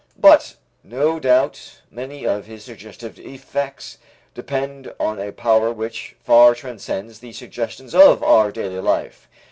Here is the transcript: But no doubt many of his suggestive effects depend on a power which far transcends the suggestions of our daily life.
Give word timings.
But 0.17 0.55
no 0.83 1.19
doubt 1.19 1.81
many 1.91 2.25
of 2.25 2.47
his 2.47 2.63
suggestive 2.63 3.19
effects 3.19 3.99
depend 4.33 4.91
on 4.99 5.19
a 5.19 5.31
power 5.31 5.71
which 5.71 6.15
far 6.23 6.55
transcends 6.55 7.19
the 7.19 7.33
suggestions 7.33 7.93
of 7.93 8.23
our 8.23 8.51
daily 8.51 8.79
life. 8.79 9.27